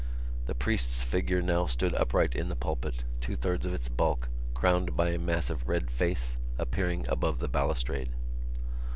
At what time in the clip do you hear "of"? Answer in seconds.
3.67-3.73